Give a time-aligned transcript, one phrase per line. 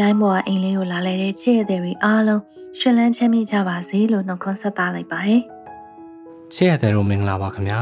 [0.00, 2.42] လိုင်းပေါ်ကအိမ်လေးကိုလာလဲတဲ့ချစ်ရတဲ့တွေအားလုံး
[2.78, 5.42] ရှင်လန်းချမ်းမြေ့ကြပါစေလို့နှုတ်ခွန်းဆက်သလိုက်ပါတယ်
[6.54, 7.80] ချစ်ရတဲ့တို့မင်္ဂလာပါခင်ဗျာ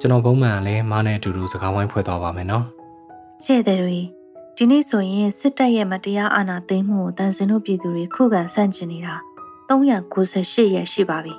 [0.00, 2.64] ကျွန်တော်ဘုံမှန်လည်းမားနဲ့အတူတူစကားဝိုင်းဖွဲ့သွားပါမယ်နော်
[3.44, 4.00] ချစ်ရတဲ့တွေ
[4.56, 9.14] ဒီနေ့ဆိုရင်စစ်တပ်ရဲ့မတရားအာဏာသိမ်းမှုကိုတန်စင်တို့ပြည်သူတွေခုခံဆန့်ကျင်နေတာ
[9.68, 11.34] 398ရက်ရှိပါပြီ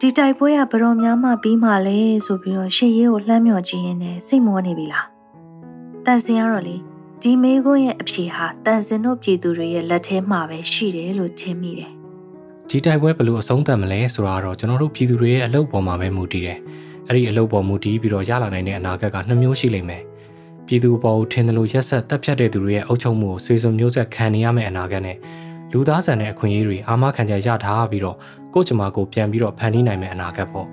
[0.00, 5.06] ဒီတိုက်ပွဲကဘရောများမှပြီးမှလဲဆိုပြီးတော့ရှေ့ရေးကိုလှမ်းမြော်ကြည့်ရင်းနဲ့စိတ်မောနေပြီလား
[6.06, 6.76] တန်စင်ကတော့လေ
[7.24, 11.92] ဒီမေကွန်းရဲ့အဖြေဟာတန်စင်တို့ပြည်သူတွေရဲ့လက်ထဲမှာပဲရှိတယ်လို့ထင်မိတယ်
[12.68, 16.58] ဒီတိုက်ပွဲဘယ်လိုအဆုံးသတ်မလဲဆိုတာတော့ကျွန်တော်တို့ပြည်သူတွေရဲ့အလုပ်ပေါ်မှာပဲမူတည်တယ်
[17.06, 20.02] အဲ့ဒီအလုပ်ပေါ်မူတည်ပြီးတော့ရလာနိုင်တဲ့အနာဂတ်ကနှစ်မျိုးရှိလိမ့်မယ်
[20.66, 25.16] ပြည်သူပေါ်ထင်တယ်လို့ရက်ဆက်တက်ဖြတ်တဲ့သူတွေရဲ့အုပ်ချုပ်မှုကိုဆွေစုံမျိုးဆက်ခံနေရမယ့်အနာဂတ်နဲ့
[25.72, 28.16] လူသားဆန်တဲ့အခွင့်အရေးတွေအာမခံချက်ရထားပြီးတော့
[28.54, 30.66] ကို့ကျမကိုပြန်ပြီးတော့ဖန်တီးနိုင်မယ့်အနာဂတ်ပေါ့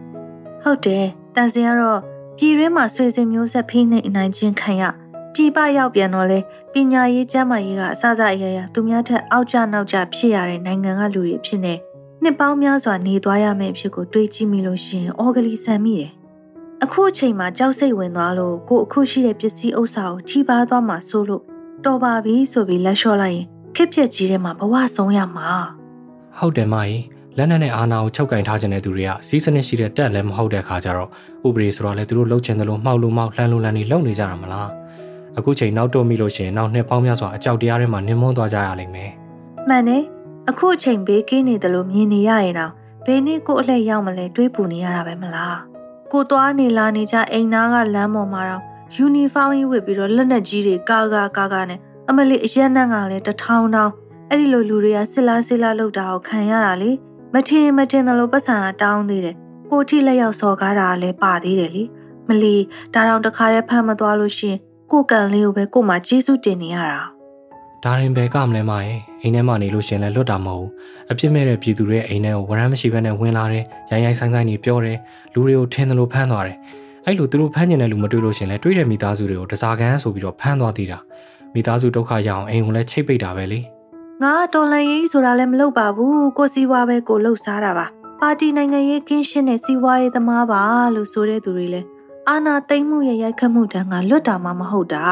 [0.63, 1.99] ဟုတ်တယ်တန်စင်ကတော့
[2.37, 4.83] ပြည်ရင်းမှာဆွေစဉ်မျိုးဆက်ဖိနှိပ်နိုင်ခြင်းခံရ
[5.33, 6.39] ပြည်ပရောက်ပြန်တော့လဲ
[6.73, 11.73] ပညာရေးကျန်းမာရေးကအစစအရာရာသူများထက်အောက်ကျနောက်ကျဖြစ်ရတဲ့နိုင်ငံကလူတွေဖြစ်နေ
[12.23, 16.11] နှစ်ပေါင်းများစွာနေသွားရမယ့်အဖြစ်ကိုတွေးကြည့်မိလို့ရှင်အော်ဂလီဆန်မိတယ်
[16.83, 21.43] အခုအချိန်မှာကြောက်စိတ်ဝင်သွားလို့ကိုအခုရှိတဲ့ပစ္စည်းဥစ္စာကိုထိပါသွားမှဆိုလို့
[21.85, 25.49] တော်ပါပြီဆိုပြီးလက်လျှော့လိုက်ရင်ခက်ပြက်ကြီးထဲမှာဘဝဆုံးရမှာ
[26.37, 27.03] ဟုတ်တယ်မကြီး
[27.37, 31.09] လက်နက်နဲ့အာဏာကိုချုပ်ကင်ထားခြင်းတဲ့သူတွေကစီးစနစ်ရှိတဲ့တက်လည်းမဟုတ်တဲ့ခါကျတော့
[31.47, 34.69] ဥပဒေဆိုတော့လေသူတို့လှုပ်ချင်တယ်လို့မှောက်လို့မှောက်လှမ်းလို့လှမ်းနေလုံနေကြတာမလား
[35.39, 39.11] အခုချိန်နောက်တော့မိလို့ရှိရင်နောက်နှစ်ပေါင်းများစွာအကြောက်တရားထဲမှာနင်းမွန်းသွားကြရလိမ့်မယ်
[39.69, 40.03] မှန်တယ်
[40.49, 42.71] အခုအချိန်ဘေးကင်းနေတယ်လို့မြင်နေရရင်တော့
[43.05, 45.57] ဘယ်နည်းကိုအလှည့်ရောက်မလဲတွေးပူနေရတာပဲမလား
[46.11, 48.63] ကိုသွားနေလာနေကြအိမ်သားကလမ်းပေါ်မှာတော့
[48.95, 53.91] ယူနီဖောင်းကြီးဝတ်ပြီးတော့လက်နက်ကြီးတွေကာကာကာကာနဲ့အမလီအရက်နှံ့ကလည်းတထောင်တောင်
[54.29, 56.91] အဲ့ဒီလိုလူတွေကစစ်လားစစ်လားလောက်တာကိုခံရတာလေ
[57.33, 59.35] မထင်မထင်တယ်လို့ပတ်စံကတောင်းသေးတယ်
[59.69, 61.83] ကိုထိလက်ရောက်စော်ကားတာလည်းပါသေးတယ်လေ
[62.27, 62.55] မလီ
[62.93, 64.57] ဒါတော့တခါတည်းဖမ်းမသွားလို့ရှင်
[64.91, 67.01] ကိုကန်လေးကိုပဲကိုမှကျေးဇူးတင်နေရတာ
[67.83, 70.69] ဒါရင်ပဲကမလဲမရဲ့အိမ်ထဲမှာနေလို့ရှင်လဲလွတ်တာမဟုတ်ဘူး
[71.11, 74.97] အပြစ်မဲ့တဲ့ပြည်သူတွေအိမ်ထဲကိုဝရမ်းမရှိဘဲနဲ့ဝင်လာတယ်ရိုင်းရိုင်းဆိုင်ဆိုင်နေပြောတယ်
[75.33, 76.57] လူတွေကိုထင်းတယ်လို့ဖမ်းသွားတယ်
[77.05, 80.99] အဲ့လိုသူတို့ဖမ်းကျင်တဲ့လူမတွေ့လို့ရှင်လဲတွေးတဲ့မိသားစုတွေကိုတစားကန်ဆိုပြီးတော့ဖမ်းသွားသေးတာ
[81.53, 83.59] မိသားစုဒုက္ခရအောင်အိမ်ကိုလည်းချိတ်ပိတ်တာပဲလေ
[84.23, 87.85] ငါတော်လန်ရေးဆိုတာလည်းမလုပ်ပါဘူးကိုစီဝါပဲကိုလှုပ်ရှားတာပါ
[88.21, 90.61] ပါတီနိုင်ငံရေးကင်းရှင်းတဲ့စီဝါရေးသမားပါ
[90.95, 91.87] လို့ဆိုတဲ့သူတွေလည်း
[92.31, 95.05] အာနာသိမ့်မှုရဲ့ရိုက်ခတ်မှုတန်းကလွတ်တာမှမဟုတ်တာ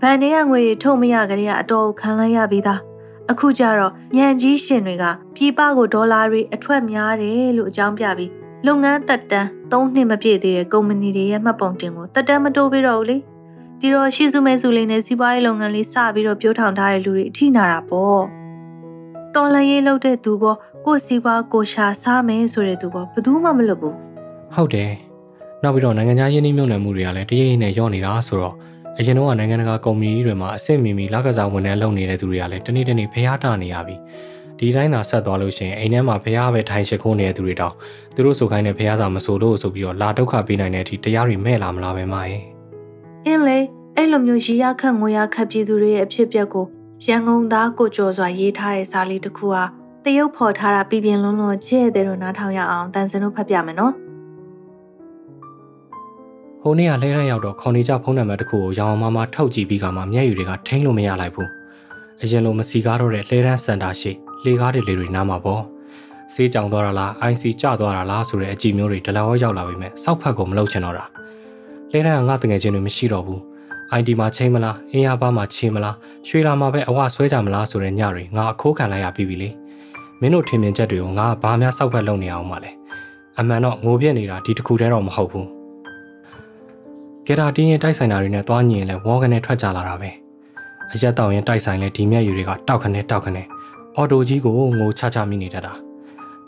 [0.00, 2.80] ဗန်ထဲကငွေတွေထုတ်မရကြတဲ့အတော်ခံလိုက်ရပြီးသား
[3.30, 5.04] အခုကျတော့ညံကြီးရှင်တွေက
[5.36, 8.30] ပြည်ပကိုဒေါ်လာတွေအထွက်များတယ်လို့အကြောင်းပြပြီး
[8.66, 13.18] လုပ်ငန်းတက်တန်း၃နှစ်မပြည့်သေးတဲ့ကုမ္ပဏီတွေရဲ့မှတ်ပုံတင်ကိုတက်တန်းမတိုးပြီးတော့ဘူးလေ
[13.80, 18.22] ဒီတော့ရှီစုမဲစုလေးနဲ့စီးပွားရေးလုပ်ငန်းလေးစပြီးတော့ပြောထောင်ထားတဲ့လူတွေအထိနာတာပေါ့
[19.34, 20.44] တော်လန်ရေးလုပ်တဲ့သူက
[20.86, 23.96] ကိုစီပွားကိုရှာစားမယ်ဆိုတဲ့သူကဘယ်သူမှမလွတ်ဘူး
[24.54, 25.11] ဟုတ်တယ်
[25.62, 28.54] နောက်ပြီးတော့နိုင်ငံခြားယင်းနှိမ့်မြုံနယ်မှုတွေကလည်းတရိပ်ရိပ်နဲ့ညော့နေတာဆိုတော့
[28.98, 33.96] အရင်တော့နိုင်ငံတကာကုမ္ပဏီတွေမှာအဆင့်မီမီလကစားဝန်ထမ်းလုပ်နေတဲ့သူတွေကလည်းတနေ့တနေ့ဖျားတာနေရပြီ
[34.58, 37.74] ဒီတိုင်းသာဆက်သွားလို့ရှိရင်အိမ်ထဲမှာဖျားပဲထိုင်ရှိခိုးနေတဲ့သူတွေတောင်
[38.14, 42.42] သူတို့ဆိုခိုင်းတဲ့ဖျားစာမဆိုလို့ဆိုပြီးတော့လာဒုက္ခပေးနိုင်တဲ့အထိတရားတွေမဲ့လာမလားပဲမရဲ့
[43.26, 43.58] အင်းလေ
[43.96, 46.66] အဲ့လိုမျိုးရီရခတ်ငွေရခတ်ပြည်သူတွေရဲ့အဖြစ်အပျက်ကို
[47.06, 49.62] ရန်ကုန်သားကိုကျော်စွာရေးထားတဲ့စာလေးတစ်ခုဟာ
[50.04, 53.94] တရုတ်ဖော်ထားတာပြည်ပြင်းလုံးလုံးချဲ့တဲ့တော့နားထောင်ရအောင်တန်စင်တို့ဖတ်ပြမယ်နော်
[56.64, 61.50] ဟိုနေ့ကလဲရရောက်တော့ခေါနေကြဖုန်းနံပါတ်တစ်ခုကိုရောင်အောင်မမထောက်ကြည့်ပြီးကမှမျက်ရည်တွေကထိန်းလို့မရလိုက်ဘူး
[62.22, 64.12] အရင်လိုမစီကားတော့တဲ့လှဲတန်းစင်တာရှိ
[64.44, 65.62] လေကားတွေလေတွေနားမှာပေါ့
[66.32, 71.04] ဆေးကြောင်သွားတာလား IC ကျသွားတာလားဆိုတဲ့အကြည့်မျိုးတွေဒလောရောက်လာပြီမဲ့စောက်ဖက်ကိုမလုပ်ချင်တော့တာ
[71.92, 73.40] လဲတန်းကငါတငယ်ချင်းတွေမရှိတော့ဘူး
[73.98, 75.96] ID မှာချိန်မလားအင်းရပါမှာချိန်မလား
[76.28, 79.50] ရွှေလာမှာပဲအဝဆွဲကြမလားဆိုတဲ့ညတွေငါအခိုးခံလိုက်ရပြီပြီလေ
[80.20, 82.70] မင်းတို့ထင်မြင်ချက်တွေကိုငါဘာမှစောက်ဖက်လုပ်နေအောင်မလဲ
[83.38, 85.61] အမှန်တော့ငိုပြက်နေတာဒီတစ်ခုတည်းတော့မဟုတ်ဘူး
[87.26, 90.10] ကယ်တာတင်းရင်တိုက်ဆိုင်တာတွေနဲ့သွားညင်လဲဝေါကနေထွက်ကြလာတာပဲ
[90.92, 93.46] အရက်တောင်ရင်တိုက်ဆိုင်လဲဒီမြက်ယူတွေကတောက်ခနဲ့တောက်ခနဲ့
[93.96, 95.74] အော်တိုကြီးကိုငိုချချမိနေတတ်တာ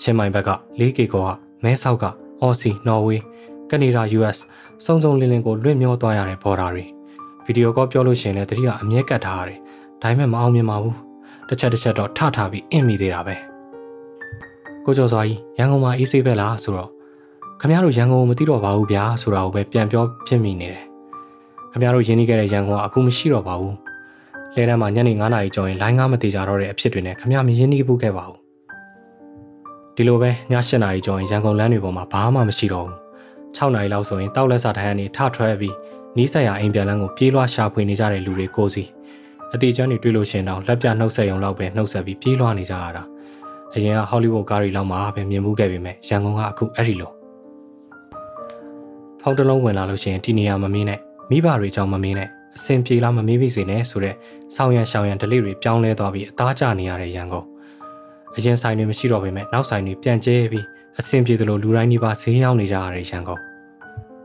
[0.01, 1.31] ချင်းမိုင်ဘက်က 4K ကောက
[1.65, 2.05] မဲဆောက်က
[2.41, 3.23] အော်စီနော်ဝေး
[3.71, 4.39] ကနေဒါ US
[4.85, 6.85] စုံစုံလင်းလင်းကိုလွင့်မျောသွားရတဲ့ဘော်ဒါတွေ
[7.45, 9.59] ဗီဒီယိုကောပြောလို့ရှိရင်လည်းတတိကအမြဲကတ်ထားရတယ်
[10.03, 10.97] ဒါပေမဲ့မအောင်မြင်ပါဘူး
[11.49, 13.37] တစ်ချက်တစ်ချက်တော့ထထပြီးအင့်မိသေးတာပဲ
[14.85, 16.94] ကိုကျော်စွာကြီးရန်ကုန်မှာအေးဆေးပဲလားဆိုတော့
[17.67, 20.85] ခမရတို့ရန်ကုန်ကိုမသိတော့ပါဘူးဗျာဆိုတာကိုပဲပြန်ပြောဖြစ်မိနေတယ်
[21.73, 23.77] ခမရတို့ရင်းနှီးခဲ့တဲ့ရန်ကုန်ကအခုမရှိတော့ပါဘူး
[24.55, 28.39] လဲတန်းမှာညနေ9နာရီကျော်ရင်လိုင်းကားမတေကြတော့တဲ့အဖြစ်တွေနဲ့ခမရမရင်းနှီးဘူးခဲ့ပါဘူး
[29.97, 32.99] ဒီလိုပဲည7နာရီကျော်ရင်ရန်ကုန်လမ်းတွေပေါ်မှာဘာမှမရှိတော့ဘူး
[33.57, 35.75] 6နာရီလောက်ဆိုရင်တောက်လက်စာထိုင်ကနေထထွက်ပြီး
[36.17, 38.85] နီးစက်ရအိမ်ပြန်လန်းကိုပြေးလွှားရှာဖွေနေကြတဲ့လူတွေကိုစီ
[39.55, 43.03] အသေးချမ်းတွေတွေ့လို့ရှင်တော့လက်ပြနှုတ်ဆက်ရုံလောက်ပဲနှုတ်ဆက်ပြီးပြေးလွှားနေကြရတာ
[43.75, 47.13] အရင်ကဟောလိဝုဒ်ကားတွေလောက်မှာပဲမြင်မှုခဲ့ပေမဲ့ရန်ကုန်ကအခုအဲ့ဒီလို
[49.27, 51.01] ဖောက်တလုံးဝင်လာလို့ရှိရင်ဒီနေရာမမင်းနဲ့
[51.31, 54.15] မိဘတွေကြောင့်မမင်းနဲ့အဆင်ပြေလားမမေးမိစေနဲ့ဆိုတဲ့
[54.55, 57.47] ဆောင်းရံရှောင်းရံဒလိတွေပြောင်းလဲသွားပြီးအသားကျနေရတဲ့ရန်ကုန်
[58.37, 60.65] အရင်ဆိုင်တွေမရှိတော့ပေမဲ့နောက်ဆိုင်တွေပြန်ကျဲပြီး
[61.01, 63.41] အဆင်ပြေသလိုလူတိုင်းဒီပါဈေးရောက်နေကြရတဲ့ရန်ကုန်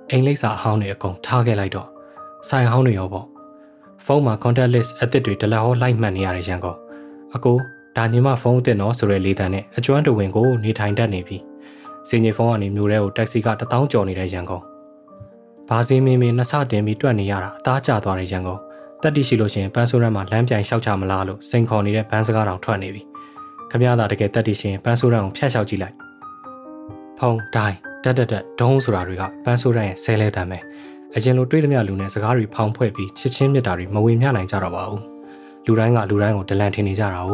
[0.09, 1.87] အိမ်လိပ်စာအဟောင်းတွေအကုန်ထားခဲ့လိုက်တော့
[2.49, 3.25] ဆိုင်ဟောင်းတွေရောပေါ့
[4.05, 6.77] ဖုန်းမှာ contact list အသစ်တွေတလက်ဟောလိုက်မှတ်နေရတဲ့ရန်ကုန်
[7.35, 7.57] အကို
[7.95, 11.37] ဒါညီမဖုန်းအသစ်နော်ဆိုတဲ့လေးတန်းနဲ့အကျွမ်းတဝင်ကိုနေထိုင်တတ်နေပြီ
[12.09, 14.63] စင်ကြီးဖုန်းကနေမျိုးရဲကိုတက္ကစီကတထောင်ကျော်နေတဲ့ရန်ကုန်
[15.69, 18.59] ဘာစင်းမင်းမင်းနှစ်ဆတင်ပြီးတွက်နေရတာအသားကျသွားတဲ့ရန်ကုန်
[19.01, 23.01] တက်တိရှိလို့ရှင်ပန်းဆိုးရမ်းမှာလမ်းပြိုင်လျှောက်ချမလားလို့စိန်ခေါ်နေတဲ့ဘန်းစကားတောင်ထွက်နေပြီ
[23.71, 25.95] ခမရသာတကယ်တက်တိရှင်ပန်းဆိုးရမ်းကိုဖျက်လျှောက်ကြည့်လိုက်
[27.19, 30.59] ဖုံဒိုင်းတက်တက်တက်ဒုံးဆိုတာတွေကပန်းဆိုးရမ်းရဲ့ဆဲလဲတမ်းပဲ
[31.15, 35.03] အရင်လိုတွေးသမျှလူနဲ့စကားတွေဖောင်ဖွဲ့ပြီးချစ်ချင်းမြတ်တာတွေမဝေမျှနိုင်ကြတော့ပါဘူး
[35.65, 37.31] လူတိုင်းကလူတိုင်းကိုဒလန်ထင်နေကြတာ哦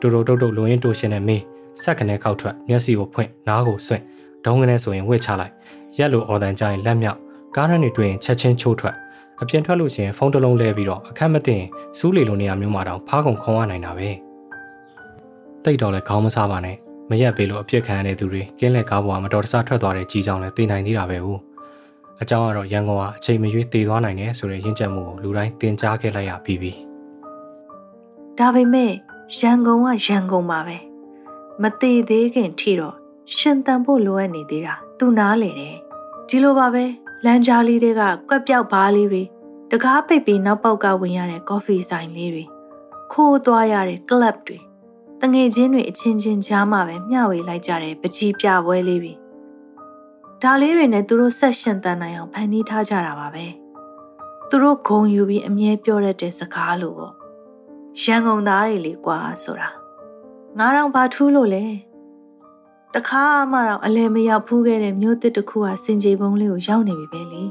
[0.00, 1.42] တူတူတုတ်တုတ်လူရင်းတူရှင်နဲ့မေး
[1.82, 4.02] ဆက်ကနေခောက်ထွက်မျက်စိကိုဖွင့်နားကိုဆွင့်
[4.44, 5.52] ဒုံးကနေဆိုရင်ဝှက်ချလိုက်
[5.98, 7.20] ရက်လိုအော်တန်ကြရင်လက်မြောက်
[7.56, 8.96] ကားရန်တွေတွေ့ရင်ချက်ချင်းချိုးထွက်
[9.40, 11.62] အပြင်ထွက်လို့ရှိရင်ဖုန်းတစ်လုံးလဲပြီးတော့အခက်မတင်
[11.98, 14.08] စူးလီလိုနေရာမျိုးမှာတောင်ဖားကုန်ခုံရနိုင်တာပဲ
[15.64, 16.76] တိတ်တော့လဲခေါင်းမစားပါနဲ့
[17.10, 21.40] မရက်ပေးလို့အပြစ်ခံရတဲ့သူတွေကင်းလက်ကားပေါ်မှာမတော်တဆထွက်သွားတဲ့ကြီးကြောင်လဲသိနိုင်သေးတာပဲဟုတ်
[22.22, 26.72] အကြောင်းကတော့ရန်ကုန်ကအချိန်မရွေးတည်သွားနိုင်တယ်ဆိုတဲ့ရင့်ကျက်မှုကိုလူတိုင်းတင်ကြားခဲ့လိုက်ရပြီးပြီ
[28.38, 28.92] ဒါပေမဲ့
[29.38, 30.76] ရန်ကုန်ကရန်ကုန်ပါပဲ
[31.62, 32.94] မသေးသေးခင်ထိတော့
[33.36, 35.76] ရှင်တန်ဖို့လိုအပ်နေသေးတာသူနားလေတယ်
[36.28, 36.84] ဒီလိုပါပဲ
[37.24, 39.22] လမ်းကြားလေးတွေကကွက်ပြောက်ဘားလေးတွေ
[39.70, 42.44] တကားပိတ်ပြီးနောက်ပေါက်ကဝင်ရတဲ့ကော်ဖီဆိုင်လေးတွေ
[43.12, 44.58] ခိုးသွားရတဲ့ကလပ်တွေ
[45.20, 49.14] တငယ်ချင်းတွေအချင်းချင်းကြားမှာပဲမျှဝေလိုက်ကြတဲ့ပကြီးပြပွဲလေးတွေ
[50.42, 53.46] ဒါလေးတွေနဲ့သူတို့ဆက်ရှင်တန်နိုင်အောင်ဖန်တီးထားကြတာပါပဲ
[54.48, 57.12] သူတို့ဂုံယူပြီးအမြဲပြောရတဲ့စကားလိုပေါ့
[58.02, 59.68] ရန်ကုန်သားတွေလေကွာဆိုတာ
[60.58, 61.64] ငါတော့ဘာထူးလို့လဲ
[62.94, 67.42] တခါမှတော့အလဲမရောက်ဖူးခဲ့တဲ့မြို့တစ်တစ်ခုဟာစင်ကြေပုံးလေးကိုရောက်နေပြီပဲလေ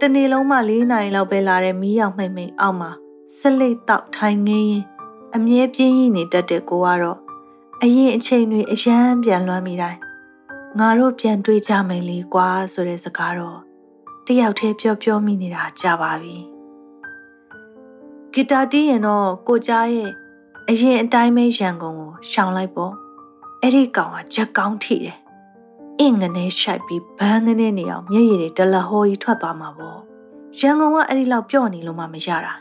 [0.00, 2.90] တနေ့လုံးမှ၄နာရီလောက်ပဲလာတဲ့မီးရောက်မှိတ်မှိတ်အောက်မှာ
[3.38, 4.84] ဆက်လိတ်တောက်ထိုင်ငင်းရင်
[5.34, 7.18] အမြဲပြင်းရည်နေတတ်တဲ့ကိုကတော့
[7.82, 10.00] အရင်အချိန်တွေအရန်ပြန်လွှမ်းမိတိုင်း
[10.78, 13.58] ငါတို့ပြန်တွေ့ကြမယ်လေကွာဆိုတဲ့စကားတော့
[14.26, 16.36] တယောက်တည်းပြောပြောမိနေတာကြာပါပြီ
[18.32, 20.10] ဂီတာတီးရင်တော့ကိုကြားရဲ့
[20.68, 22.92] အရင်အတိုင်းပဲရန်ကုန်ကိုရှောင်လိုက်ပေါ့
[23.64, 25.16] အဲ့ဒီကောင်ကချက်ကောင်းထိတယ်
[26.00, 29.98] အင်ငနဲ့ရှိုက်ပြီးဘန်းကနေနေအောင်မျက်ရည်တွေဒလဟောကြီးထွက်သွားမှာပေါ့
[30.60, 32.54] ရန်ကုန်ကအဲ့ဒီလောက်ပြော့နေလို့မှမရတာ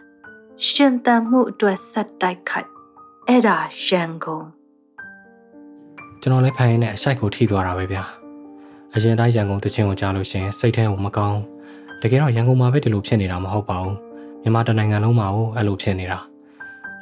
[0.67, 2.69] ရှင်တန်မှုအတွက်ဆက်တိုက်ခိုက်
[3.27, 3.57] အဲ့ဒါ
[3.87, 4.45] ရန်ကုန်
[6.21, 8.03] ကျွန်တော်လည်းဖိုင်နဲ့အရှိုက်ကိုထိသွားတာပဲဗျာ
[8.93, 11.39] အရင်တိုင်းရန်ကုန်တချင်းကိုကြားလို့ရှင်စိတ်ထဲကိုမကောင်း
[12.01, 13.97] တကယ်တော့ရန်ကုန်မှာပဲဒီလိုဖြစ်နေတာမဟုတ်ပါဘူး
[14.41, 16.19] မြန်မာတနိုင်ငံလုံးမှာကိုအဲ့လိုဖြစ်နေတာ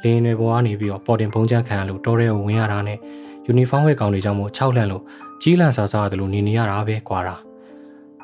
[0.02, 2.98] လင်းတွေပေါ်ကနေပြီးတော့ပေါ်တင်ပုံချမ်းခံရလို့တော်ရဲကိုဝင်ရတာနဲ့
[3.46, 5.02] ယူနီဖောင်းဝဲကောင်တွေကြောင့်မို့၆လန့်လို့
[5.42, 7.36] ကြီးလန့်စားစားတယ်လို့နေနေရတာပဲကွာတာ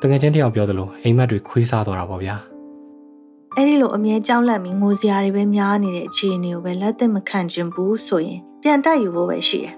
[0.01, 2.35] တကယ်ချင်းတယောက်ပြောသလိုအိမ်မက်တွေခွေးစားသွားတာပေါ့ဗျာ
[3.55, 9.75] အဲ့ဒီလိုအမြဲကြောက်လန့်ပြီးငိုစရာတွေပဲများနေတဲ့အခြေအနေကိုပဲလက်သက်မခံချင်ဘူးဆိုရင်ပြန်တိုက်ယူဖို့ပဲရှိတယ်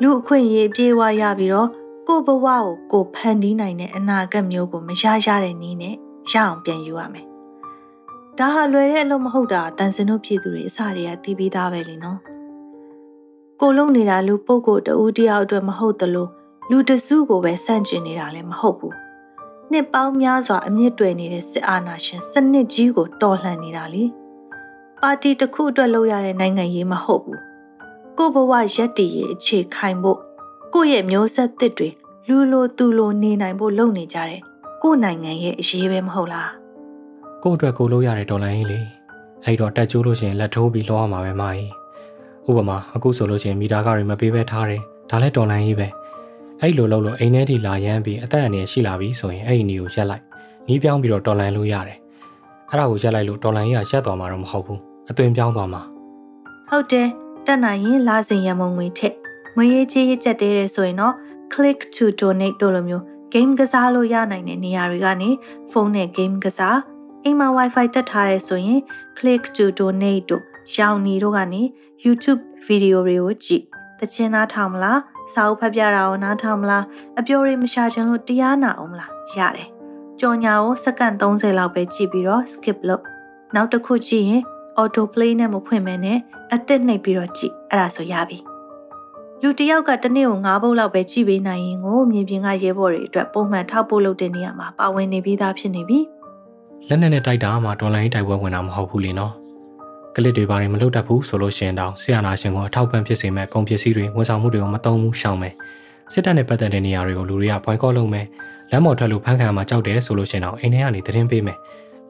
[0.00, 1.68] လူအခွင့်အရေးပြေးဝရပြီးတော့
[2.08, 5.94] ကိုဘဝကိုကိုဖန်တီးနိုင်တဲ့အနာဂတ်မျိုးကိုမရရတဲ့နည်းနဲ့
[6.32, 7.26] ရအောင်ပြန်ယူရမယ်
[8.38, 12.18] ဒါဟာလွယ်တဲ့အလုပ်မဟုတ်တာတန်စင်တို့ပြည်သူတွေအစတွေကသိပြီးသားပဲလေနော်
[13.62, 16.30] ကိုလုံးနေတာလူပုတ်ကိုတူတယောက်အတွက်မဟုတ်တလို့
[16.70, 18.94] လူတစုကိုပဲစန့်ကျင်နေတာလည်းမဟုတ်ဘူး
[19.70, 24.04] နှစ်ပေါင်းများစွာအမြင့်တွယ်နေတဲ့စစ်အာဏာရှင်စနစ်ကြီးကိုတော်လှန်နေတာလေ
[25.00, 27.40] ပါတီတစ်ခုအတွက်လုပ်ရတဲ့နိုင်ငံရေးမဟုတ်ဘူး
[28.18, 30.18] ကိုဘဝရက်တည်ရေးအခြေခိုင်ဖို့
[30.74, 31.88] ကိုရဲ့မျိုးဆက်သစ်တွေ
[32.28, 34.40] လူလိုသူလိုနေနိုင်ဖို့လုပ်နေကြတဲ့
[34.82, 36.50] ကိုနိုင်ငံရဲ့အရေးပဲမဟုတ်လား
[37.42, 38.80] ကို့အတွက်ကိုလို့ရတဲ့ဒေါ်လာရင်းလေ
[39.44, 41.79] အဲ့တော့တက်ကျိုးလို့ရှိရင်လက်ထိုးပြီးလောရမှာပဲမာကြီး
[42.50, 45.88] ဥပမာအခုဆိုလို့ရှိရင်မီတာကားတွေမပေးဘဲထားတယ်ဒါလည်းဒေါ်လာရင်းပဲ
[46.60, 50.22] အဲ့လိုလုပ်လို့အိမ်ထဲထိလာရမ်းပြီးအသက်အန္တရာယ်ရှိလာပြီဆိုရင်အဲ့ဒီနီကိုရက်လိုက်
[50.68, 51.98] နီးပြောင်းပြီးတော့ဒေါ်လာလို့ရတယ်
[52.68, 54.80] အဲ့ဒါကိုရက်လိုက်လို့ဒေါ်လာရင်းကရက်သွားမှာတော့မဟုတ်ဘူး
[55.10, 55.82] အသွင်ပြောင်းသွားမှာ
[56.70, 57.08] ဟုတ်တယ်
[57.46, 59.14] တက်နိုင်ရင်လာစဉ်ရမုံငွေထက်
[59.56, 61.14] ငွေရေးကြေးရေးချက်တဲတယ်ဆိုရင်တော့
[61.52, 65.30] click to donate တို့လိုမျိုး game ကစားလို့ရနိုင်တဲ့နေရာတွေကနေ
[65.70, 66.78] ဖုန်းနဲ့ game ကစား
[67.24, 68.80] အိမ်မှာ Wi-Fi တက်ထားရဲဆိုရင်
[69.18, 70.42] click to donate တို့
[70.76, 71.62] ရောင်နေတို့ကနေ
[72.04, 73.62] YouTube ဗီဒီယိုတွေကိုကြည့်
[73.98, 75.00] တခြင်းနားထောင်မလား
[75.32, 76.84] စာအုပ်ဖတ်ပြတာကိုနားထောင်မလား
[77.18, 79.68] အပြောတွေမရှာချင်လို့တရားနာအောင်မလားရတယ်
[80.20, 83.04] ကြော်ညာကိုစက္ကန့်30လောက်ပဲကြည့်ပြီးတော့ skip လုပ်
[83.54, 84.42] နောက်တစ်ခုကြည့်ရင်
[84.80, 86.18] auto play နဲ့မဖွင့်မဲနဲ့
[86.54, 88.38] အသစ်နှိပ်ပြီးတော့ကြည့်အဲ့ဒါဆိုရပြီ
[89.42, 95.98] လူတယောက်ကတစ်နေ့ကို9ပုတ်လောက်ပဲကြည့်ပေးနိုင်ရင်ကိုမြေပြင်ကရဲဘော်တွေအတွက်ပုံမှန်ထောက်ပို့လုပ်တဲ့နေရာမှာပါဝင်နေပြီးသားဖြစ်နေပြီ
[96.88, 99.32] လက်နဲ့နဲ့တိုက်တာမှဒေါ်လာရေးတိုက်ပွဲဝင်တာမဟုတ်ဘူးလေနော်
[100.14, 105.54] ကလစ်တွေဘာတွေမလုပ်တတ်ဘူးဆိုလို့ရှင်တောင်ဆရာနာရှင်ကိုအထောက်ပံ့ဖြစ်စေမဲ့ကုန်ပစ္စည်းတွေဝန်ဆောင်မှုတွေကိုမတုံးဘူးရှောင်မယ်
[106.12, 108.26] စစ်တပ်နဲ့ပတ်သက်တဲ့နေရာတွေကိုလူတွေကဘွိုင်းကော့လုပ်မယ်
[108.70, 111.58] လမ်းပေါ်ထွက်လို့ဖန်ခံမှာကြောက်တယ်ဆိုလို့ရှင်တောင်အိမ်ထဲကနေသတင်းပေးမယ်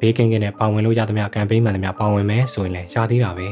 [0.00, 3.49] ဘေးကင်းကင်းနဲ့ပါဝင်လို့ရသမျှကမ်ပိန်းမှန်သမျှပါဝင်မယ်ဆိုရင်လည်းရသေးတာပဲ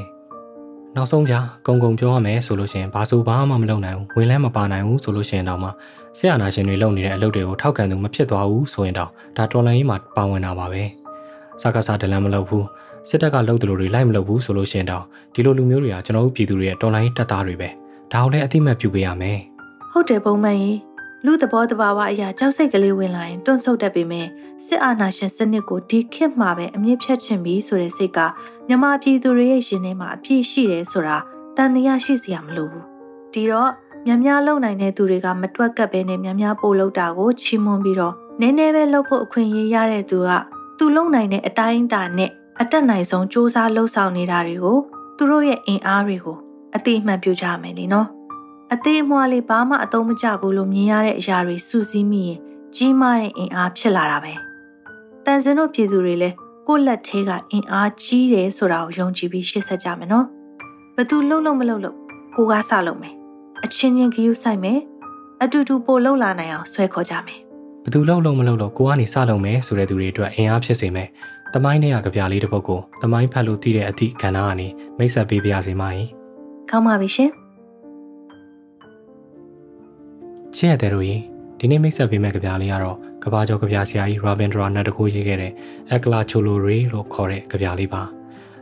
[0.96, 1.34] နောက်ဆုံးပြ
[1.66, 5.68] ကုံကုံပြောရမယ်ဆိုလို့ရှိရင်ဘာဆိုဘာမှမလုပ်နိုင်ဘူးဝင်လဲမပါနိုင်ဘူးဆိုလို့ရှိရင်တော့မှ
[6.18, 10.82] ဆရာနာရှင်တွေလုပ်နေတဲ့အလုပ်တွေကိုထောက်ခံသူမဖြစ်သွားဘူးဆိုရင်တော့ဒါတော်လိုင်းကြီးမှာပါဝင်တာပါပဲ
[11.62, 12.66] စကားစားတလန်မလုပ်ဘူး
[13.08, 17.68] စစ်တပ်ကလုပ်တယ်လို့တွေလိုက်မလုပ်ဘူးဆိုလို့ရှိရင်တော့ဒီလိုလူမျိုးတွေကကျွန်တော်တို့ပြည်သူတွေရဲ့တော်လိုင်းတပ်သားတွေပဲ
[18.12, 19.38] ဒါကိုလည်းအတိမတ်ပြုပေးရမယ်
[19.92, 20.78] ဟုတ်တယ်ပုံမှန်ကြီး
[21.24, 24.26] လူသဘောတဘာဝအရာကြောက်စိတ်ကလေးဝင်လာရင်တွန့်ဆုတ်တတ်ပေမဲ့
[24.66, 28.18] စစ်အာဏာရှင်စနစ်ကိုဒီခေတ်မှာပဲအမြင့်ဖြတ်ချင်ပြီးဆိုတဲ့စိတ်က
[28.68, 31.16] မြမပြည်သူတွေရဲ့ရှင်ထဲမှာအပြည့်ရှိတယ်ဆိုတာ
[31.56, 32.86] တန်တရားရှိစရာမလိုဘူး
[33.32, 33.70] ဒီတော့
[34.06, 40.30] မြများလုံနိုင်တဲ့သူတွေကမတွက်ကပ်ပဲနဲ့မြများပို့လို့တာကိုချီးမွမ်းပြီးတော့နည်းနည်းပဲလှုပ်ဖို့အခွင့်အရေးရတဲ့သူက
[40.78, 42.30] သူလုံနိုင်တဲ့အတိုင်းအတာနဲ့
[42.62, 44.78] အတက်နိုင်ဆုံးစ조사လှုပ်ဆောင်နေတာတွေကို
[45.16, 46.36] သူတို့ရဲ့အင်အားတွေကို
[46.76, 48.08] အတိအမှန်ပြုကြမယ်လीနော်
[48.74, 52.38] အသေးအမွှားလေးဘာမှအသုံးမကျဘူးလို့မြင်ရတဲ့အရာတွေစူးစီးမိရင်
[52.76, 54.32] ကြီးမားတဲ့အင်အားဖြစ်လာတာပဲ
[55.24, 56.34] တန်စင်တို့ပြည်သူတွေလည်း
[56.66, 60.26] ကိုယ့်လက်ထဲကအင်အားကြီးတယ်ဆိုတာကိုယုံကြည်ပြီးရှေ့ဆက်ကြမယ်နော်
[60.96, 61.96] ဘသူလှုပ်လှုပ်မလှုပ်လှုပ်
[62.36, 63.14] ကိုကစလုပ်မယ်
[63.64, 64.78] အချင်းချင်းဂယုဆိုင်မယ်
[65.42, 67.38] အတူတူပို့လှုပ်လာနိုင်အောင်ဆွဲခေါ်ကြမယ်
[67.84, 71.08] ဘသူလှုပ်လှုပ်မလှုပ်လို့ကိုကနေစလုပ်မယ်ဆိုတဲ့သူတွေအတွက်အင်အားဖြစ်စေမယ်
[71.54, 76.04] တမိုင်းနဲ့ကကြပြလေးတစ်ပုဒ်ကိုတမိုင်းဖတ်လို့သိတဲ့အသည့်ကဏ္ဍကနေမိတ်ဆက်ပေးပါရစေမိုင်း
[76.70, 77.30] ကောင်းပါပြီရှင်
[80.54, 81.16] ချစ်ရတဲ့တို့ရေ
[81.58, 85.52] ဒီနေ့မိတ်ဆက်ပေးမယ့်ကြပြလေးကတော့ကဘာကျော်ကြပြဆရာကြီးရာဘင်ဒရာနတ်တကူရေးခဲ့တဲ့
[85.90, 88.02] အက်ကလာချိုလိုရီလို့ခေါ်တဲ့ကြပြလေးပါ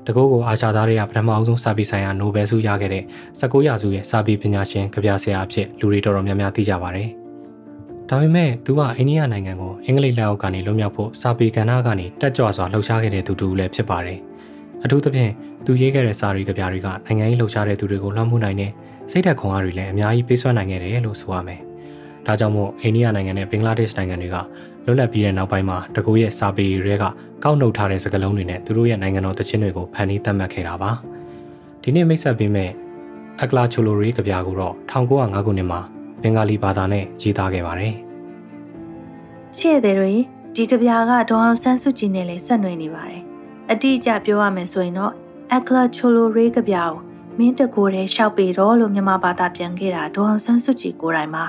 [0.07, 3.05] တကူကိုအာရှသားတွေကပထမအဆုံးစာပေဆိုင်ရာနိုဘယ်ဆုရခဲ့တဲ့
[3.41, 7.09] 19ရာစုရဲ့စာပေပညာရှင်ကြပြဆရာအဖြစ်လူတွေတော်တော်များများသိကြပါတယ်
[8.11, 14.19] ဒါပေမဲ့သူကအိန္ဒိယနိုင်ငံကိုအင်္ဂလိပ်လက်အောက်ကနေလွတ်မြောက်ဖို့စာပေကဏ္ဍကနေတက်ကြွစွာလှုပ်ရှားခဲ့တဲ့သူတူလည်းဖြစ်ပါတယ်
[14.85, 15.33] အထူးသဖြင့်
[15.65, 18.71] သူရေးခဲ့တဲ့စာရီကြပြတွေကနိုင်ငံရေးလှုပ်ရှားတဲ့သူတွေကိုလွှမ်းမိုးနိုင်တဲ့
[19.11, 21.61] စိတ်ဓာတ်ခွန်အားတွေလည်းအများကြီးပေးစွမ်းနိုင်ခဲ့တယ်လို့ဆိုရမယ်
[22.27, 24.37] ဒါကြောင့်မို့အိန္ဒိယနိုင်ငံနဲ့ဘင်္ဂလားဒေ့ရှ်နိုင်ငံတွေက
[24.85, 27.05] လွတ်လပ်ပြီးတဲ့နောက်ပိုင်းမှာတကူရဲ့စာပေတွေက
[27.43, 30.91] ကောက်နှုတ်ထားတဲ့စကားလုံးတွေနဲ့သူတို့ရဲ့နိုင်ငံတော်သချင်းတွေကိုဖန်တီးသတ်မှတ်ခဲ့တာပါ
[31.83, 32.71] ဒီနေ့မိတ်ဆက်ပေးမဲ့
[33.43, 35.81] အကလာချိုလိုရီကဗျာကိုတော့1905ခုနှစ်မှာ
[36.23, 37.95] ဘင်္ဂါလီဘာသာနဲ့ရေးသားခဲ့ပါတယ်
[39.59, 40.13] ရှေ့တဲ့တွေ
[40.57, 43.23] ဒီကဗျာကဒေါအောင်ဆန်းစုကြည်နဲ့လည်းဆက်နွယ်နေပါတယ်
[43.71, 45.13] အတိအကျပြောရမယ်ဆိုရင်တော့
[45.55, 47.01] အကလာချိုလိုရီကဗျာကို
[47.39, 51.45] မင်းတကိုယ်တည်းရှောက်ပေတော့လို့မြန်မာဘာသာပြန်ခဲ့တာဒေါအောင်ဆန်းစုကြည်ကိုယ်တိုင်ပါ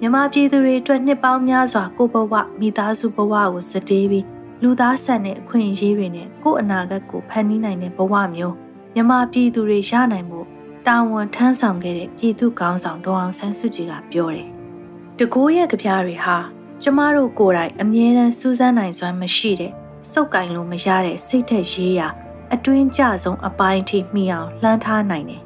[0.00, 4.26] မြမပြည်သူတွေအတွက်နှစ်ပေါင်းများစွာကိုဘဝမိသားစုဘဝကိုစတေးပြီး
[4.62, 8.54] လူသားဆန်တဲ့အခွင့်အရေးတွေနဲ့ကိုယ့်အနာဂတ်ကိုဖန်တီးနိုင်တဲ့ဘဝမျိုး
[8.94, 10.40] မြမပြည်သူတွေရနိုင်မှု
[10.86, 14.48] တာဝန်ထမ်းဆောင်ခဲ့တဲ့ပြည်သူကောင်းဆောင်ဒေါအောင်ဆန်းစုကြည်ကပြောတယ်။
[15.18, 16.36] တကိုးရဲ့ကြပြားတွေဟာ
[16.82, 19.72] ကျမတို့ကိုယ်တိုင်အမြဲတမ်းစူးစမ်းနိုင်စွမ်းမရှိတဲ့
[20.10, 22.08] စုပ်ကင်လို့မရတဲ့စိတ်ထက်ရေးရာ
[22.54, 25.42] အတွင်းကြဆုံးအပိုင်းထိမိအောင်လှမ်းထားနိုင်တယ်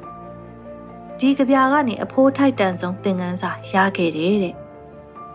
[1.19, 4.55] ဒီကြပြာကနေအဖိုးထိုက်တန်ဆုံးသင်ခန်းစာရခဲ့တယ်တဲ့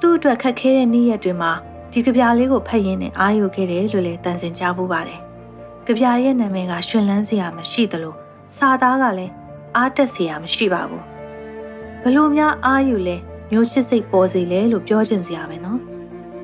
[0.00, 1.52] သူ့အတွက်ခက်ခဲတဲ့နေ့ရက်တွေမှာ
[1.92, 5.20] ဒီကြပြာလေးကိုဖတ်ရင်းနဲ့အာရုံခဲ့တယ်လို့လည်းတန်စင်ကြားဖို့ပါတယ်
[5.86, 8.14] ကြပြာရဲ့နာမည်ကရှင်လန်းစရာမရှိသလို
[8.56, 9.34] စာသားကလည်း
[9.76, 11.04] အားတက်စရာမရှိပါဘူး
[12.02, 13.16] ဘလို့များအာယူလဲ
[13.50, 15.80] မျိုးချစ်စိတ်ပေါ်စေလဲလို့ပြောချင်စရာပဲနော်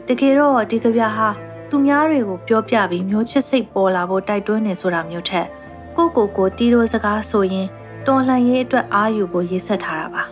[0.07, 1.29] တကယ်တော့ဒီကြပြာဟာ
[1.71, 5.47] သူများတွေကိုပြောပြပြီးမျိုးချစ်စိတ်ပေါ်လာဖို့တိုက်တွန်းနေဆိုတာမျိုးထက်
[5.97, 7.69] ကိုကိုကိုတီးရိုစကားဆိုရင်
[8.07, 10.23] တော်လှန်ရေးအတွက်အားယူဖို့ရေးဆက်ထားတာပါ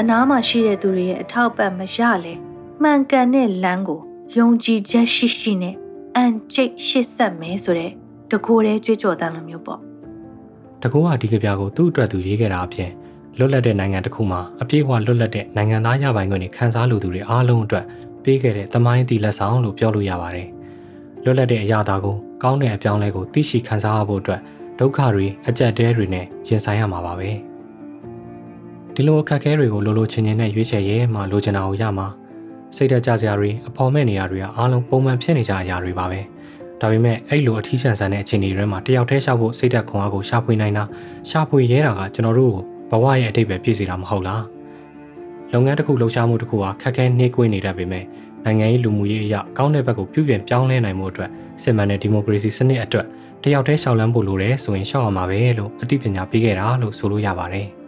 [0.00, 2.34] အနားမှာရှိတဲ့သူတွေရဲ့အထောက်ပံ့မရလဲ
[2.82, 4.00] မှန်ကန်တဲ့လမ်းကို
[4.36, 5.74] ယုံကြည်ချက်ရှိရှိနဲ့
[6.16, 7.92] အန်ကျိတ်ရှစ်ဆက်မယ်ဆိုတဲ့
[8.30, 9.85] တကိုယ်တည်းကြွေးကြော်တမ်းလိုမျိုးပေါ့
[10.82, 12.90] တကူကဒီကပြားကိုသူ့အတွက်သူရေးခဲ့တာအပြင်
[13.38, 17.84] လွတ်လပ်တဲ့နိုင်ငံတစ်ခုမှာအပြည့်အဝလွတ်လပ်တဲ့နိုင်ငံသားရပိုင်ခွင့်တွေခန်းစားလိုသူတွေအားလုံးအတွက်
[18.24, 20.48] ပေးခဲ့တဲ့သမိုင်းတီလက်ဆောင်လို့ပြောလို့ရပါတယ်
[21.24, 24.40] လွတ်လပ်တဲ့အရာသာကိုကောင်းတဲ့အပြောင်းလဲကိုသိရှိခန်းစားရဖို့အတွက်
[24.78, 27.30] ဒုက္ခတွေအကြက်တဲတွေနဲ့ရင်ဆိုင်ရမှာပါပဲ
[28.94, 32.06] ဒီလိုအခက်အခဲတွေကိုလိုလိုချင်းချင်းနဲ့ရွေးချယ်ရဲမှလိုချင်တာကိုရမှာ
[32.76, 36.20] စိတ်ဓာတ်ကြစရာတွေအဖော်မဲ့နေရာတွေကအားလုံးပုံမှန်ဖြစ်နေကြအရာတွေပါပဲ
[36.80, 40.84] ဒါပေမဲ့အဲ့လိုအထီးကျန်ဆန်တဲ့အခြေအနေတွေမှာတယောက်တည်းရှာဖို့စိတ်ဓာတ်ခွန်အားကိုရှာဖွေနိုင်တာ
[41.30, 42.52] ရှာဖွေရဲတာကကျွန်တော်တို့
[42.90, 44.44] ကိုဘဝရဲ့အတိတ်ပဲပြည့်စေတာမဟုတ်လား
[45.52, 48.04] လုပ်ငန်းတစ်ခုလှုပ်ရှားမှုတစ်ခုဟာခက်ခဲနှေးကွေးနေတတ်ပေမဲ့
[48.44, 51.30] နိုင်ငံရေးလူမှုရေးအရာကောင်းတဲ့ဘက်ကိုပြုပြင်ပြောင်းလဲနိုင်မှုအတွက်
[51.62, 53.06] စစ်မှန်တဲ့ဒီမိုကရေစီစနစ်အတွက်
[53.42, 57.68] တယောက်တည်းရှောက်လန်းဖို့လိုတယ်ဆိုရင်ရှောက်ရမှာပဲလို့အသိပညာပေးခဲ့တာလို့ဆိုလို့ရပါတယ်။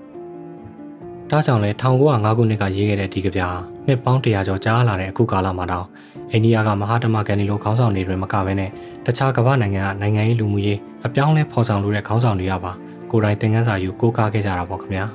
[1.31, 3.49] ဒါကြောင့်လဲ1905ခုနှစ်ကရေးခဲ့တဲ့ဒီကဗျာ
[3.87, 5.87] နှစ်ပေါင်း100ကျော်ကြာလာတဲ့အခုကာလမှာတော့
[6.33, 8.71] အိန္ဒိယကမဟာဓမ္မကန်ဒီလိုခေါင်းဆောင်တွေတွင်မကဘဲနဲ့
[9.07, 12.73] တခြားကမ္ဘာနိုင်ငံကနိုင်ငံရေးလူမှုရေးအပြောင်းလဲဖော်ဆောင်လိုတဲ့ခေါင်းဆောင်တွေကပါ
[13.11, 15.07] ကိုယ်တိုင်သင်ခန်းစာယူကိုးကားခဲ့ကြတာပေါ့ခင်ဗျာ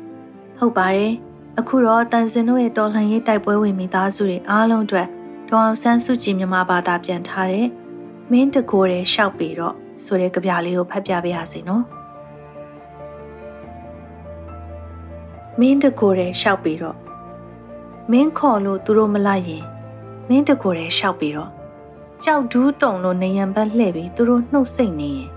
[0.58, 1.12] ။ဟုတ်ပါတယ်။
[1.58, 5.06] အခုတော့တန်စင်တို့ရဲ့တော်လှန်ရေးတိုက်ပွဲဝင်မိသားစုတွေအားလုံးအတွက်
[5.48, 7.66] ဒေါအောင်ဆန်းစုကြည်မြန်မာဘာသာပြန်ထားတဲ့
[8.30, 11.84] မင်းတကိုယ်ရဲ့ရှောက်ပေတော့ဆိုတဲ့ကြပြလေးကိုဖတ်ပြပေးရစီနော်
[15.60, 16.96] မင်းတကိုယ်ရဲ့ရှောက်ပေတော့
[18.10, 19.64] မင်းခေါ်လို့သူတို့မလိုက်ရင်
[20.28, 21.50] မင်းတကိုယ်ရဲ့ရှောက်ပေတော့
[22.24, 25.28] ကြောက်ဒူးတုံလို့နေရန်ဘက်လှည့်ပြီးသူတို့နှုတ်ဆက်နေရင်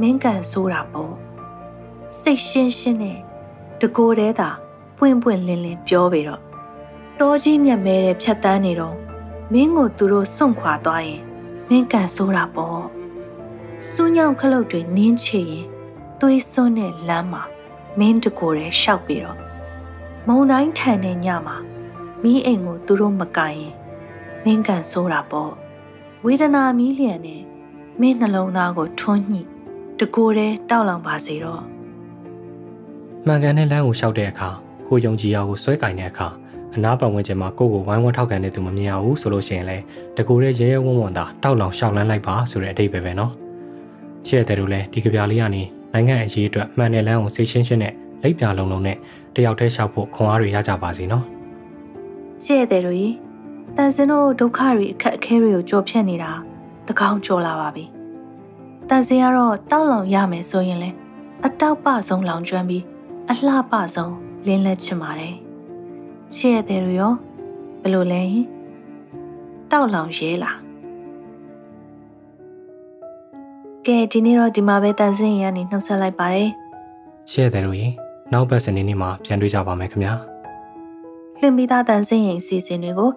[0.00, 1.14] မင်းကန်ဆိုးတာပေါ့
[2.20, 3.18] စိတ်ရှင်းရှင်းနဲ့
[3.80, 4.50] တကိုယ်တည်းသာ
[4.98, 6.42] ပွင့်ပွင့်လင်းလင်းပြောပြီးတော့
[7.20, 8.96] တောကြီးမြတ်မဲတဲ့ဖြတ်တန်းနေတော့
[9.52, 11.22] မင်းကိုသူတို့စွန့်ခွာသွားရင်
[11.68, 12.82] မင်းကန်ဆိုးတာပေါ့
[13.90, 15.64] စူးညောင်ခလုတ်တွေနင်းချရင်
[16.20, 17.42] သွေးစွန်းတဲ့လမ်းမှာ
[17.98, 19.45] မင်းတကိုယ်တည်းရှောက်ပြီးတော့
[20.28, 21.56] မုံတိုင်းထန်တဲ့ညမှာ
[22.22, 23.72] မိအိမ်ကိုသူတို့မကင်ရင်
[24.44, 25.52] မင်းကန်ဆိုးတာပေါ့
[26.24, 27.42] ဝေဒနာမီးလျံနဲ့
[28.00, 29.40] မင်းနှလုံးသားကိုထွန်းညှိ
[30.00, 31.62] တကိုယ်တည်းတောက်လောင်ပါစေတော့
[33.26, 34.48] မှန်ကန်တဲ့လမ်းကိုလျှောက်တဲ့အခါ
[34.88, 36.28] ကိုယုံကြည်ရာကိုဆွဲကင်တဲ့အခါ
[36.74, 39.84] အနာပတ်ဝန်းကျင်မှာကိုယ့်ကိုဝိုင်းဝန်းထောက်ခံတဲ့သူမမြင်ရဘူးဆိုလို့ရှိရင်လည်း
[40.16, 43.32] တကူတဲ့ရဲရဲဝံ့ဝံ့သာတောက်လောင်ရှောက်လန်းလိုက်ပါဆိုတဲ့အတိတ်ပဲပဲနော်
[44.26, 48.96] ချစ်တဲ့သူလည်းဒီကြပြလေးကနေနိုင်ငံအရေးအတွက်မှန်တဲ့လမ်းကိုစိတ်ရှင်းရှင်းနဲ့ လက်ပြလုံးလုံးနဲ့
[49.34, 51.24] တယောက်တည်းရှောက်ဖို့ခွန်အားတွေရကြပါစေနော်
[52.44, 53.08] ရှေ့တဲ့တို့ရေ
[53.76, 56.32] တန်စင်တို့ဒုက္ခတွေအခက်အခဲတွေကိုကြော်ဖြတ်နေတာ
[56.88, 57.84] တကောင်းကြော်လာပါပြီ
[58.88, 60.90] တန်စင်ကတော့တောက်လောင်ရမယ်ဆိုရင်လဲ
[61.44, 62.84] အတောက်ပဆုံးလောင်ကျွမ်းပြီး
[63.30, 64.14] အလှပဆုံး
[64.46, 65.34] လင်းလက်ချင်ပါတယ်
[66.34, 67.12] ရှေ့တဲ့တို့ရော
[67.80, 68.46] ဘယ်လိုလဲဟင်
[69.70, 70.58] တောက်လောင်ရဲလား
[73.86, 76.50] ကဲဒီနေ့တော့ဒီမှာပဲတန်စင်ရကနေနှုတ်ဆက်လိုက်ပါတယ်
[77.30, 77.92] ချစ်တဲ့သူရင်
[78.32, 80.14] နောက်ပတ်စနေနေ့မှာပြန်တွေ့ကြပါမယ်ခင်ဗျာ
[81.40, 83.10] လွှင့်ပြီးသားတန်စင်ရင်အစီအစဉ်တွေကို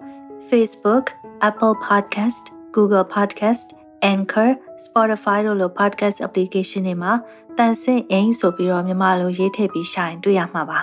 [0.48, 1.04] Facebook,
[1.48, 2.44] Apple Podcast,
[2.76, 3.66] Google Podcast,
[4.12, 4.50] Anchor,
[4.84, 7.12] Spotify တို့လို podcast application တွေမှာ
[7.58, 10.80] တန်စင်အိမ်ဆိုပြီးတော့မြန်မာလိုရေးထည့်ပြီးရှာရင်တွေ့ရမှာပါ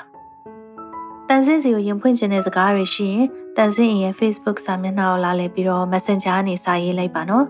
[1.29, 7.45] ။တန်စင်စီကိုရင်ဖွင့်ခြင်းတဲ့စကားတွေရှိရင်တန်စင်အိမ်ရဲ့ Facebook စာမျက်နှာကိုလာလည်ပြီးတော့ Messenger ကနေစာရေးလိုက်ပါနော်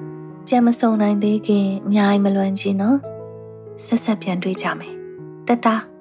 [0.46, 2.96] ။ပြန်မစုံနိုင်သေးခင်အများကြီးမလွန်ချင်နော်။
[3.86, 4.94] ဆက်ဆက်ပြန်တွေ့ကြမယ်။
[5.48, 5.91] တတား